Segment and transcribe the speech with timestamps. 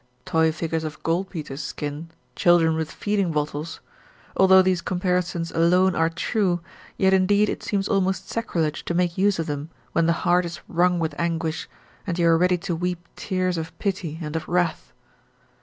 [0.25, 3.81] Toy figures of gold beater's skin, children with feeding bottles
[4.35, 6.59] although these comparisons alone are true,
[6.97, 10.59] yet indeed it seems almost sacrilege to make use of them when the heart is
[10.67, 11.69] wrung with anguish
[12.07, 14.91] and you are ready to weep tears of pity and of wrath.